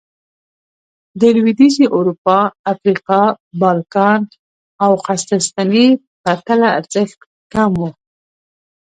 [1.19, 2.39] د لوېدیځې اروپا،
[2.71, 3.21] افریقا،
[3.61, 4.21] بالکان
[4.83, 5.87] او قسطنطنیې
[6.23, 7.19] پرتله ارزښت
[7.53, 7.81] کم و